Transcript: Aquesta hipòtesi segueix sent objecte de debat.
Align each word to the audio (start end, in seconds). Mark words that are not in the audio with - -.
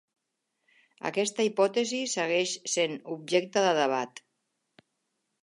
Aquesta 1.09 1.45
hipòtesi 1.47 1.99
segueix 2.15 2.55
sent 2.77 2.97
objecte 3.17 3.65
de 3.67 3.77
debat. 3.83 4.25